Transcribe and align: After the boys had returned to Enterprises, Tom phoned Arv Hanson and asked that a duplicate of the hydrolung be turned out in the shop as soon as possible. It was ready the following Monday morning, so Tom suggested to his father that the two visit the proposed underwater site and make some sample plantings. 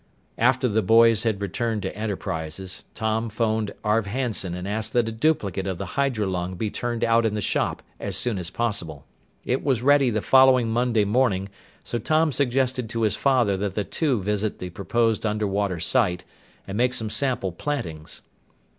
After 0.39 0.67
the 0.67 0.81
boys 0.81 1.21
had 1.21 1.41
returned 1.43 1.83
to 1.83 1.95
Enterprises, 1.95 2.85
Tom 2.95 3.29
phoned 3.29 3.71
Arv 3.83 4.07
Hanson 4.07 4.55
and 4.55 4.67
asked 4.67 4.93
that 4.93 5.07
a 5.07 5.11
duplicate 5.11 5.67
of 5.67 5.77
the 5.77 5.85
hydrolung 5.95 6.55
be 6.55 6.71
turned 6.71 7.03
out 7.03 7.23
in 7.23 7.35
the 7.35 7.39
shop 7.39 7.83
as 7.99 8.17
soon 8.17 8.39
as 8.39 8.49
possible. 8.49 9.05
It 9.45 9.63
was 9.63 9.83
ready 9.83 10.09
the 10.09 10.23
following 10.23 10.69
Monday 10.69 11.05
morning, 11.05 11.49
so 11.83 11.99
Tom 11.99 12.31
suggested 12.31 12.89
to 12.89 13.03
his 13.03 13.15
father 13.15 13.55
that 13.57 13.75
the 13.75 13.83
two 13.83 14.23
visit 14.23 14.57
the 14.57 14.71
proposed 14.71 15.23
underwater 15.23 15.79
site 15.79 16.23
and 16.67 16.79
make 16.79 16.95
some 16.95 17.11
sample 17.11 17.51
plantings. 17.51 18.23